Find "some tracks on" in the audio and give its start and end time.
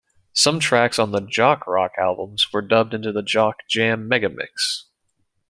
0.33-1.11